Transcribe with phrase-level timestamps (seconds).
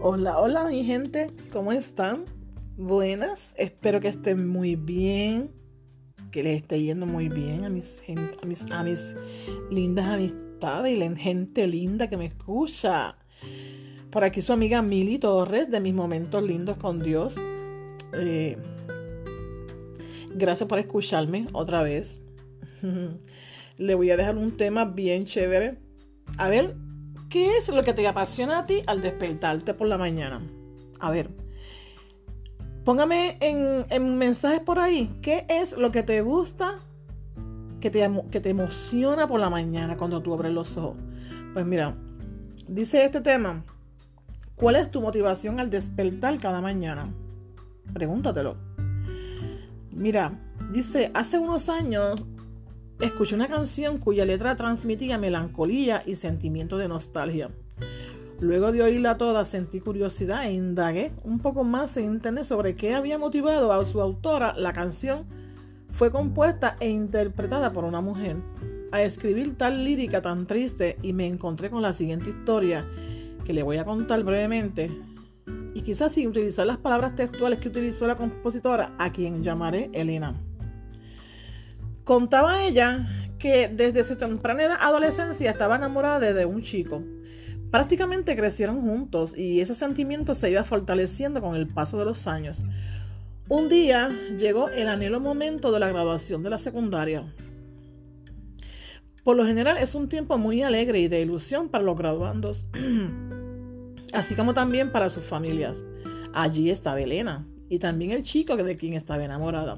[0.00, 2.24] Hola, hola mi gente, ¿cómo están?
[2.76, 5.50] Buenas, espero que estén muy bien,
[6.30, 8.04] que les esté yendo muy bien a mis,
[8.40, 8.44] a
[8.84, 9.16] mis,
[9.72, 13.16] lindas amistades y la gente linda que me escucha.
[14.12, 17.36] Por aquí su amiga Mili Torres de mis momentos lindos con Dios.
[18.12, 18.56] Eh,
[20.32, 22.22] gracias por escucharme otra vez.
[23.78, 25.76] Le voy a dejar un tema bien chévere.
[26.36, 26.76] A ver,
[27.28, 30.40] ¿qué es lo que te apasiona a ti al despertarte por la mañana?
[31.00, 31.30] A ver,
[32.84, 35.18] póngame en, mensajes por ahí.
[35.22, 36.78] ¿Qué es lo que te gusta,
[37.80, 40.96] que te, que te emociona por la mañana cuando tú abres los ojos?
[41.52, 41.94] Pues mira,
[42.66, 43.64] dice este tema.
[44.56, 47.08] ¿Cuál es tu motivación al despertar cada mañana?
[47.92, 48.56] Pregúntatelo.
[49.94, 50.32] Mira,
[50.72, 52.26] dice, hace unos años
[53.00, 57.50] escuché una canción cuya letra transmitía melancolía y sentimiento de nostalgia.
[58.40, 62.94] Luego de oírla toda sentí curiosidad e indagué un poco más en internet sobre qué
[62.94, 64.54] había motivado a su autora.
[64.56, 65.24] La canción
[65.90, 68.36] fue compuesta e interpretada por una mujer.
[68.92, 72.86] A escribir tal lírica tan triste y me encontré con la siguiente historia
[73.44, 74.90] que le voy a contar brevemente
[75.74, 80.34] y quizás sin utilizar las palabras textuales que utilizó la compositora, a quien llamaré Elena.
[82.08, 83.06] Contaba ella
[83.38, 87.02] que desde su temprana adolescencia estaba enamorada de un chico.
[87.70, 92.64] Prácticamente crecieron juntos y ese sentimiento se iba fortaleciendo con el paso de los años.
[93.50, 97.30] Un día llegó el anhelo momento de la graduación de la secundaria.
[99.22, 102.64] Por lo general es un tiempo muy alegre y de ilusión para los graduandos.
[104.14, 105.84] así como también para sus familias.
[106.32, 109.74] Allí estaba Elena y también el chico de quien estaba enamorada.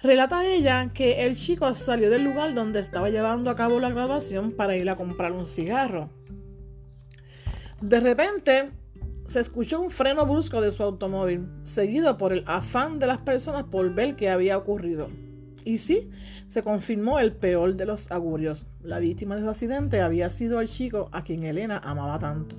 [0.00, 4.52] Relata ella que el chico salió del lugar donde estaba llevando a cabo la graduación
[4.52, 6.10] para ir a comprar un cigarro.
[7.80, 8.70] De repente
[9.24, 13.64] se escuchó un freno brusco de su automóvil, seguido por el afán de las personas
[13.64, 15.08] por ver qué había ocurrido.
[15.64, 16.08] Y sí,
[16.46, 18.66] se confirmó el peor de los augurios.
[18.80, 22.54] La víctima de ese accidente había sido el chico a quien Elena amaba tanto.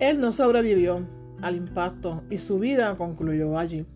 [0.00, 1.06] Él no sobrevivió
[1.40, 3.86] al impacto y su vida concluyó allí.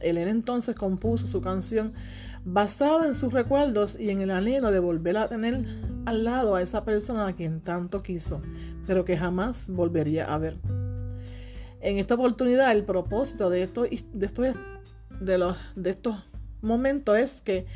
[0.00, 1.92] Elena entonces compuso su canción
[2.44, 5.64] basada en sus recuerdos y en el anhelo de volver a tener
[6.04, 8.42] al lado a esa persona a quien tanto quiso,
[8.86, 10.58] pero que jamás volvería a ver.
[11.80, 14.54] En esta oportunidad, el propósito de, esto, de,
[15.20, 16.16] de, los, de estos
[16.60, 17.66] momentos es que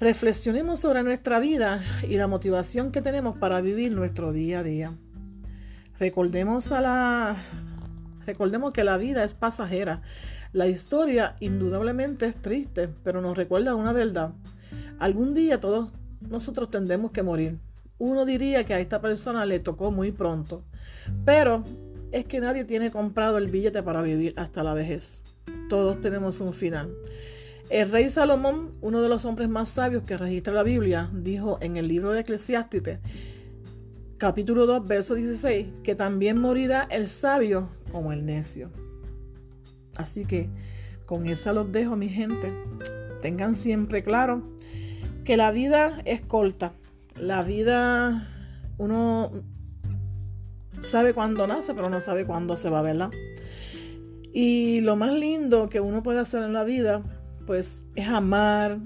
[0.00, 4.92] reflexionemos sobre nuestra vida y la motivación que tenemos para vivir nuestro día a día.
[5.98, 7.36] Recordemos, a la,
[8.26, 10.02] recordemos que la vida es pasajera.
[10.54, 14.34] La historia indudablemente es triste, pero nos recuerda una verdad.
[15.00, 17.58] Algún día todos nosotros tendremos que morir.
[17.98, 20.62] Uno diría que a esta persona le tocó muy pronto,
[21.24, 21.64] pero
[22.12, 25.24] es que nadie tiene comprado el billete para vivir hasta la vejez.
[25.68, 26.94] Todos tenemos un final.
[27.68, 31.76] El rey Salomón, uno de los hombres más sabios que registra la Biblia, dijo en
[31.76, 33.00] el libro de Eclesiástes
[34.18, 38.70] capítulo 2, verso 16, que también morirá el sabio como el necio.
[39.96, 40.48] Así que
[41.06, 42.52] con esa los dejo, mi gente.
[43.22, 44.42] Tengan siempre claro
[45.24, 46.72] que la vida es corta.
[47.16, 48.28] La vida,
[48.78, 49.30] uno
[50.80, 53.10] sabe cuándo nace, pero no sabe cuándo se va, ¿verdad?
[54.32, 57.02] Y lo más lindo que uno puede hacer en la vida,
[57.46, 58.78] pues, es amar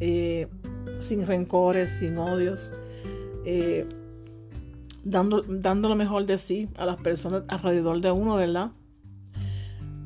[0.00, 0.48] eh,
[0.98, 2.72] sin rencores, sin odios.
[3.44, 3.86] Eh,
[5.04, 5.42] dando,
[5.88, 8.70] lo mejor de sí a las personas alrededor de uno, ¿verdad?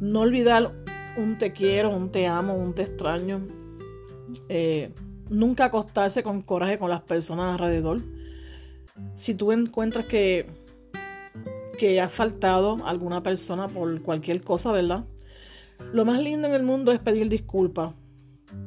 [0.00, 0.72] No olvidar
[1.16, 3.40] un te quiero, un te amo, un te extraño.
[4.48, 4.92] Eh,
[5.28, 8.00] nunca acostarse con coraje con las personas alrededor.
[9.14, 10.46] Si tú encuentras que,
[11.78, 15.04] que ha faltado alguna persona por cualquier cosa, ¿verdad?
[15.92, 17.94] Lo más lindo en el mundo es pedir disculpas.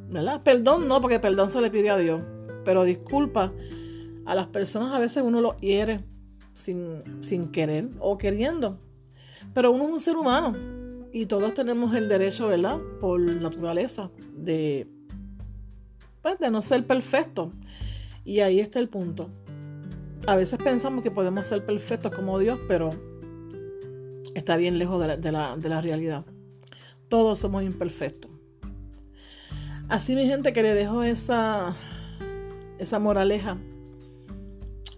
[0.10, 0.42] ¿Verdad?
[0.44, 2.22] Perdón no, porque perdón se le pide a Dios.
[2.64, 3.52] Pero disculpa
[4.26, 6.04] a las personas a veces uno lo hiere
[6.54, 8.78] sin, querer o queriendo.
[9.54, 10.56] Pero uno es un ser humano
[11.14, 12.80] y todos tenemos el derecho, ¿verdad?
[13.00, 14.88] Por naturaleza de,
[16.22, 17.52] pues, de no ser perfecto.
[18.24, 19.30] Y ahí está el punto.
[20.28, 22.90] A veces pensamos que podemos ser perfectos como Dios, pero
[24.36, 26.26] está bien lejos de la, de la, de la realidad.
[27.10, 28.32] Todos somos imperfectos.
[29.90, 31.76] Así mi gente que le dejo esa,
[32.80, 33.58] esa moraleja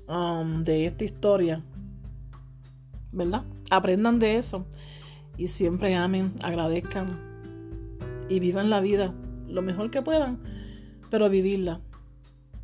[0.06, 1.64] Um, de esta historia,
[3.14, 3.46] ¿verdad?
[3.70, 4.66] Aprendan de eso
[5.38, 7.20] y siempre amen, agradezcan
[8.30, 9.14] y vivan la vida
[9.48, 10.40] lo mejor que puedan,
[11.10, 11.82] pero vivirla.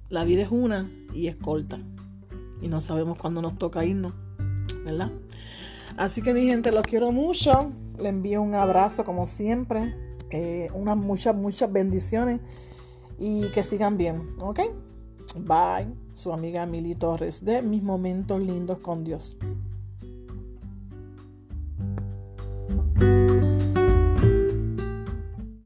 [0.10, 1.80] La vida es una y es corta
[2.62, 4.14] y no sabemos cuándo nos toca irnos,
[4.84, 5.12] ¿verdad?
[5.98, 7.72] Así que mi gente, los quiero mucho.
[7.98, 9.96] Le envío un abrazo como siempre.
[10.30, 12.42] Eh, unas muchas, muchas bendiciones.
[13.18, 14.36] Y que sigan bien.
[14.40, 14.62] ¿Ok?
[15.36, 15.94] Bye.
[16.14, 19.38] Su amiga Mili Torres de Mis Momentos Lindos con Dios.